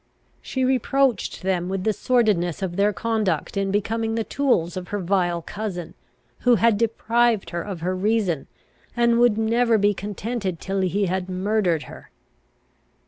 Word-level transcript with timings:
She 0.41 0.65
reproached 0.65 1.43
them 1.43 1.69
with 1.69 1.83
the 1.83 1.93
sordidness 1.93 2.63
of 2.63 2.75
their 2.75 2.91
conduct 2.91 3.55
in 3.55 3.69
becoming 3.69 4.15
the 4.15 4.23
tools 4.23 4.75
of 4.75 4.87
her 4.87 4.97
vile 4.97 5.43
cousin, 5.43 5.93
who 6.39 6.55
had 6.55 6.75
deprived 6.79 7.51
her 7.51 7.61
of 7.61 7.81
her 7.81 7.95
reason, 7.95 8.47
and 8.97 9.19
would 9.19 9.37
never 9.37 9.77
be 9.77 9.93
contented 9.93 10.59
till 10.59 10.81
he 10.81 11.05
had 11.05 11.29
murdered 11.29 11.83
her. 11.83 12.09